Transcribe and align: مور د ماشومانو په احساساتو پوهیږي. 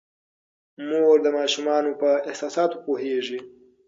مور 0.87 1.15
د 1.25 1.27
ماشومانو 1.37 1.91
په 2.01 2.09
احساساتو 2.29 2.81
پوهیږي. 2.85 3.39